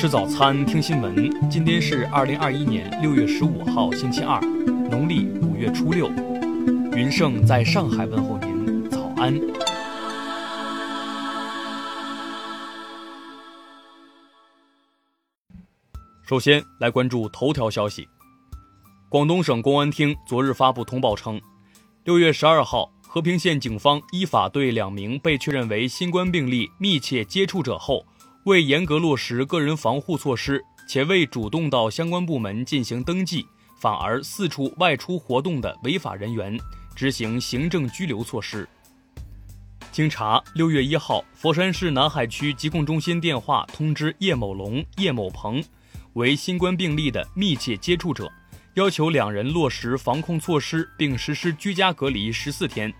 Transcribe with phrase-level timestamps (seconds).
[0.00, 1.14] 吃早餐，听新闻。
[1.50, 4.40] 今天是二零二一年六月十五号，星期二，
[4.88, 6.08] 农历五月初六。
[6.96, 9.38] 云盛在上海问候您，早安。
[16.26, 18.08] 首先来关注头条消息。
[19.10, 21.38] 广东省公安厅昨日发布通报称，
[22.04, 28.02] 六月十二号，和平县警方依法对两名被确认为新冠病例密切接触者后。
[28.44, 33.46] 未严格落实个人防护措施，且未主动到相关部门进行登记，
[33.78, 36.58] 反而四处外出活动的违法人员，
[36.96, 38.66] 执行行政拘留措施。
[39.92, 45.62] 经查，六月一号，佛山市南海区疾控中心电话通知叶某龙、叶某鹏
[46.14, 48.26] 为新冠病例的密切接触者，
[48.72, 52.90] 要求两人落实防控措施并实施居家隔离十四天。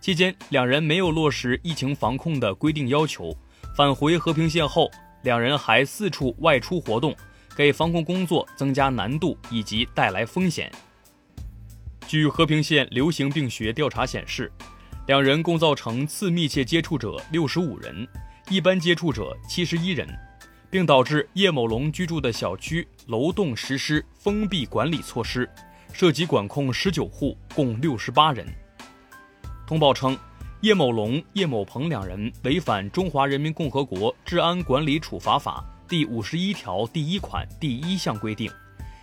[0.00, 3.36] 期间，两人没有落实疫情防控的规定要求。
[3.80, 4.90] 返回和平县后，
[5.22, 7.16] 两人还四处外出活动，
[7.56, 10.70] 给防控工作增加难度以及带来风险。
[12.06, 14.52] 据和平县流行病学调查显示，
[15.06, 18.06] 两人共造成次密切接触者六十五人，
[18.50, 20.06] 一般接触者七十一人，
[20.68, 25.48] 并导致叶某龙居住的小区楼栋实施封闭管理措施，
[25.90, 28.46] 涉及管控十九户，共六十八人。
[29.66, 30.18] 通报称。
[30.62, 38.52] 叶某龙、叶某鹏两人违反《中华人民共和国治安管理处罚法》第五十一条第一款第一项规定，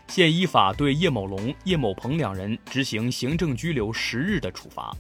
[0.08, 4.96] 现依法对叶某龙、叶某鹏两人执行行政拘留十日的处罚。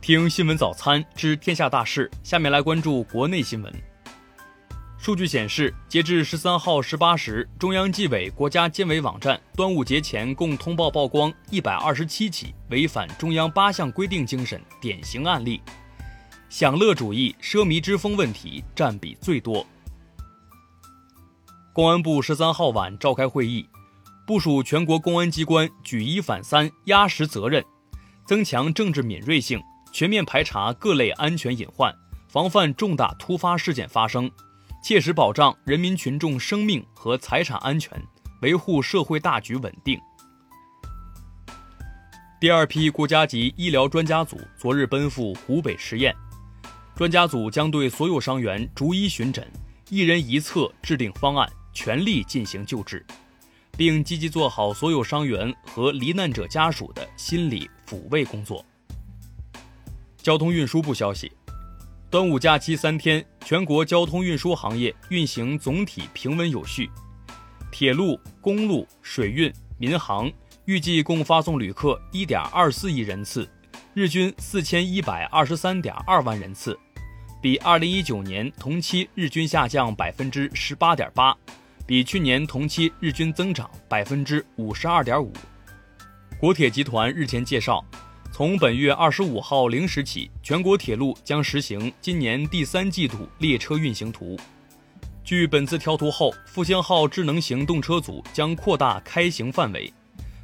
[0.00, 3.72] 听新闻早餐知天下大事，下面来关注国内新闻。
[5.02, 15.60] 数据显示，截至十三号十八时，中央纪委国家监委网站端午节前共通报曝光一百二十七起违反中央八项规定精神典型案例，
[16.48, 19.66] 享乐主义、奢靡之风问题占比最多。
[21.72, 23.68] 公安部十三号晚召开会议，
[24.24, 27.64] 部署全国公安机关举一反三、压实责任，
[28.24, 31.92] 增强政治敏锐性，全面排查各类安全隐患，
[32.28, 34.30] 防范重大突发事件发生。
[34.82, 38.02] 切实保障人民群众生命和财产安全，
[38.40, 39.96] 维护社会大局稳定。
[42.40, 46.12] 第二批国家级医疗专家组昨日奔赴湖北十堰，
[46.96, 49.48] 专家组将对所有伤员逐一巡诊，
[49.88, 53.06] 一人一策制定方案，全力进行救治，
[53.76, 58.64] 并积极做好所有伤员和罹难者家属的心理抚慰工作。
[60.16, 61.30] 交通运输部消息。
[62.12, 66.90] 端午假期三天，全国交通运输行业运行总体平稳有序，
[67.70, 70.30] 铁路、公路、水运、民航
[70.66, 73.48] 预计共发送旅客一点二四亿人次，
[73.94, 76.78] 日均四千一百二十三点二万人次，
[77.40, 81.34] 比二零一九年同期日均下降百分之十八点八，
[81.86, 85.32] 比去年同期日均增长百分之五十二点五。
[86.38, 87.82] 国铁集团日前介绍。
[88.34, 94.38] 从本月二十五号零时起，全国铁路将实行今年第三季度列车运行图。
[95.22, 99.92] 据本次调图后，复兴号智能型动车组将扩大开行范围，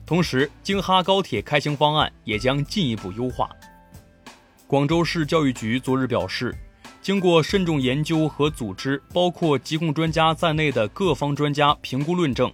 [0.05, 3.49] 同时京哈高铁开行方案也将进一步优化。
[4.67, 6.55] 广州市教育局昨日表示，
[7.01, 12.53] 经过慎重研究和组织包括疾控专家在内的各方专家评估论证。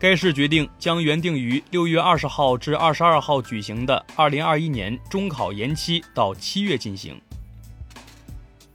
[0.00, 7.20] 该市决定将原定于六月二十号至二十二号举行的二零二一年中考延期到七月进行。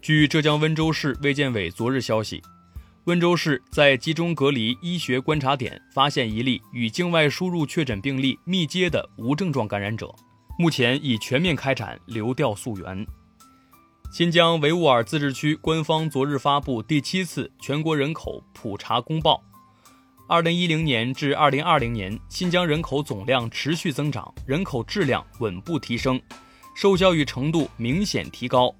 [0.03, 2.44] 据浙江温州市卫健委昨日消息，
[3.06, 10.13] 温州市在集中隔离医学观察点发现一例与境外输入确诊病例密接的无症状感染者，
[10.59, 13.03] 目前已全面开展流调溯源。
[14.12, 19.42] 新疆维吾尔自治区官方昨日发布第七次全国人口普查公报。
[20.28, 26.19] 二零一零年至二零二零年，新疆人口总量持续增长，人口质量稳步提升，
[26.74, 28.74] 受教育程度明显提高，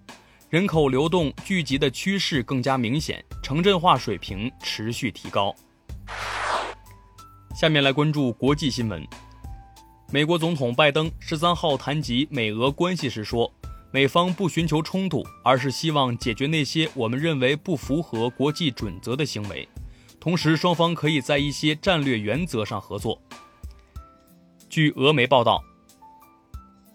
[0.50, 5.56] 人口流动聚集的趋势更加明显，城镇化水平持续提高。
[7.56, 9.08] 下面来关注国际新闻。
[10.12, 13.54] 美国总统拜登十三号谈及美俄关系时说
[13.94, 19.70] ：“美方不寻求冲突，而是希望解决那些我们认为不符合国际准则的行为。”
[20.26, 23.22] 同时，双方可以在一些战略原则上合作。
[24.68, 25.64] 据俄媒报道，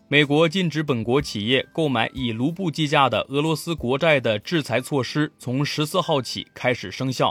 [0.09, 7.31] 美国禁止本国企业购买以卢布计价的俄罗斯国债的制裁措施从十四号起开始生效。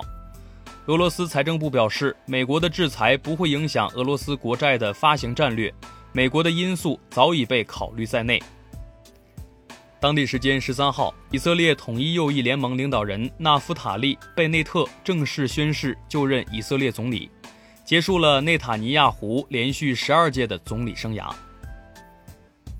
[0.85, 5.69] 俄罗斯财政部表示，美国的制裁不会影响俄罗斯国债的发行战略，
[6.13, 8.41] 美国的因素早已被考虑在内。
[10.01, 17.29] 当地时间十三号，以色列统一右翼联盟领导人纳夫塔利·贝内特正式宣誓就任以色列总理，
[17.83, 21.29] 结束了内塔尼亚胡连续十二届的总理生涯。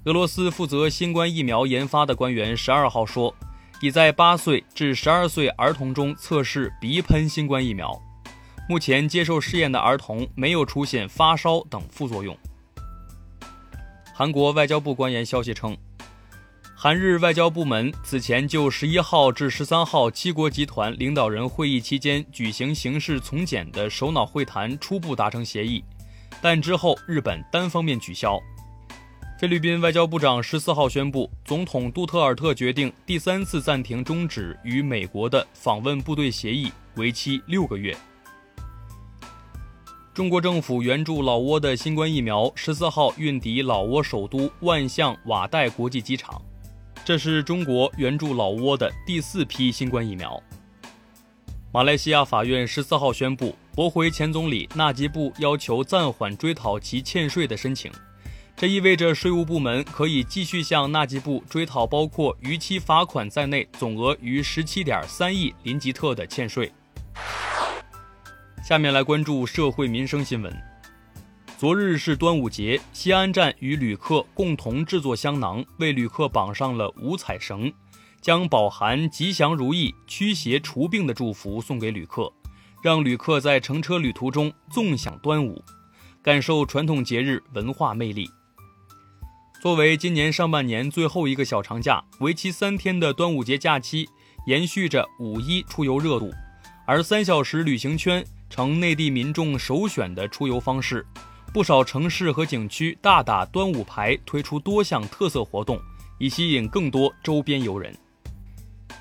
[0.06, 3.36] 俄罗斯负责新冠疫苗研发的官员十二号说，
[3.82, 8.02] 已在八岁至十二岁儿童中测试鼻喷新冠疫苗，
[8.70, 12.36] 目前接受试验的儿童没有出现发烧等副作用。
[14.14, 15.76] 韩国外交部官员消息称。
[16.82, 25.84] 韩日外交部门此前就十一号至十三号七国集团领导人会议期间举行形势从简的首脑会谈初步达成协议，
[26.42, 28.40] 但之后日本单方面取消。
[29.38, 37.94] 菲律宾外交部长十四号宣布，总统杜特尔特决定第三次暂停终止与美国的访问部队协议，为期六个月。
[40.14, 46.42] 中国政府援助老挝的新冠疫苗十四号运抵老挝首都万象瓦代国际机场。
[47.10, 50.40] 这是中国援助老挝的第四批新冠疫苗。
[51.72, 57.92] 马来西亚法院十四号宣布驳回前总理纳吉布要求暂缓追讨其欠税的申请，
[58.56, 66.72] 这意味着税务部门可以继续向纳吉布追讨包括逾期罚款在内总额逾十七点三亿林吉特的欠税。
[68.64, 70.56] 下面来关注社会民生新闻。
[71.60, 77.70] 昨日是端午节，西安站与旅客共同制作香囊，为旅客绑上了五彩绳，
[78.22, 82.32] 将饱含吉祥如意、驱邪除病的祝福送给旅客，
[82.82, 85.62] 让旅客在乘车旅途中纵享端午，
[86.24, 88.30] 感受传统节日文化魅力。
[89.62, 94.08] 作为今年上半年最后一个小长假，为期三天的端午节假期
[94.48, 96.32] 延续着五一出游热度，
[96.88, 101.06] 而三小时旅行圈成内地民众首选的出游方式。
[101.52, 105.80] 不少城市和景区大打端午牌，推出多项特色活动，
[106.20, 107.96] 以吸引更多周边游人。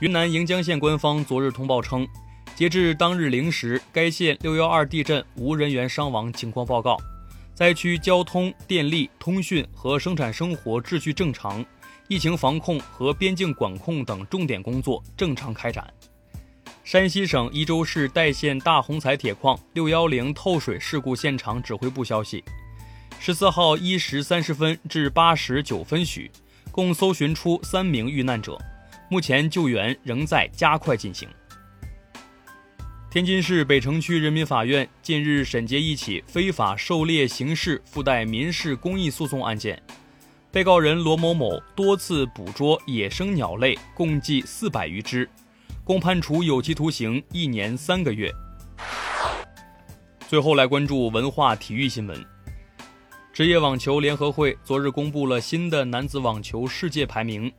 [0.01, 2.09] 云南盈江县官方昨日通报称，
[2.55, 6.97] 截至当日零时，该县六幺二地震无人员伤亡情况报告，
[7.55, 11.63] 灾区交通、电力、通讯和生产生活秩序正常，
[12.09, 15.87] 疫情防控和边境管控等重点工作正常开展。
[16.89, 22.43] 山西省忻州市代县大红彩铁矿六幺零透水事故现场指挥部消息，
[23.21, 26.31] 十四号一时三十分至八时九分许，
[26.73, 28.59] 共搜寻出三名遇难者，
[29.11, 31.29] 目前救援仍在加快进行。
[33.11, 39.79] 天津市北城区人民法院近日审结一起非法狩猎刑事附带民事公益诉讼案件，
[40.51, 45.29] 被告人罗某某多次捕捉野生鸟类，共计四百余只。
[45.89, 48.31] 共判处有期徒刑一年三个月。
[50.29, 52.23] 最后来关注文化体育新闻。
[53.33, 57.51] 职业网球联合会昨日公布了新的男子网球世界排名，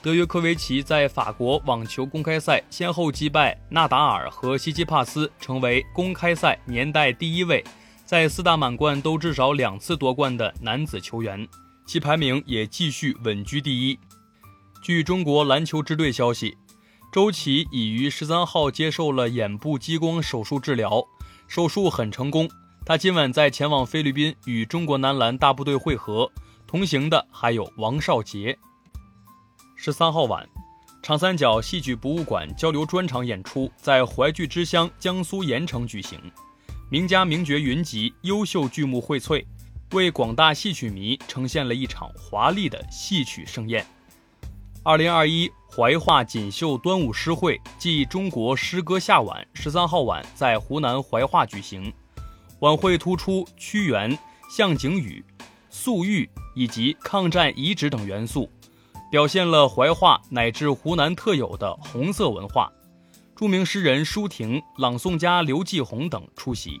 [0.00, 7.62] 德约科维奇在法国网球公开赛先后击败纳达尔和西基帕斯，成为公开赛年代第一位
[8.06, 11.46] 在四大满贯都至少两次夺冠的男子球员，
[11.86, 13.98] 其排名也继续稳居第一。
[14.82, 16.56] 据中国篮球支队消息。
[17.14, 21.06] 周琦已于十三号接受了眼部激光手术治疗，
[21.46, 22.50] 手术很成功。
[22.84, 26.28] 他今晚在前往菲律宾与中国男篮大部队会合，
[26.66, 28.58] 同行的还有王少杰。
[29.76, 30.44] 十三号晚，
[31.04, 36.18] 长三角戏曲博物馆交流专场演出在淮剧之乡江苏盐城举行，
[36.90, 39.46] 名家名角云集，优秀剧目荟萃，
[39.92, 43.86] 为广大戏曲迷呈现了一场华丽的戏曲盛宴。
[44.84, 45.50] 二零二一。
[45.74, 51.92] 怀化锦绣端午诗会暨中国诗歌夏晚十三号晚在湖南怀化举行，
[52.60, 54.16] 晚会突出屈原、
[54.48, 55.24] 向景宇、
[55.68, 58.48] 粟裕以及抗战遗址等元素，
[59.10, 62.70] 表现了怀化乃至湖南特有的红色文化。
[63.34, 66.80] 著名诗人舒婷、朗诵家刘继红等出席。